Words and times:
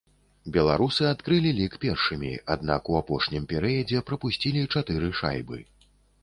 Беларусы 0.53 1.03
адкрылі 1.09 1.51
лік 1.59 1.75
першымі, 1.83 2.31
аднак 2.55 2.89
у 2.95 2.97
апошнім 3.01 3.45
перыядзе 3.53 4.03
прапусцілі 4.09 4.65
чатыры 4.79 5.13
шайбы. 5.23 5.63